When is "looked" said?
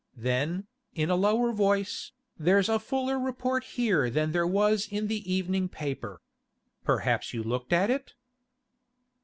7.43-7.71